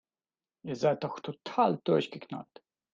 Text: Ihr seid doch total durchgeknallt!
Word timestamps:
Ihr 0.63 0.75
seid 0.77 1.03
doch 1.03 1.19
total 1.19 1.77
durchgeknallt! 1.83 2.63